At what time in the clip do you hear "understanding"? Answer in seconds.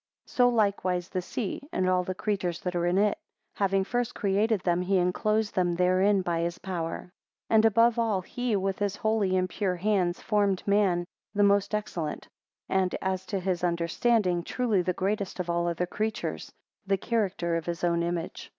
13.63-14.41